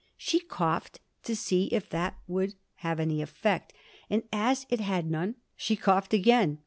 [0.17, 3.71] She coughed to see if that would have any effect,
[4.09, 6.57] and as it had none she coughed again.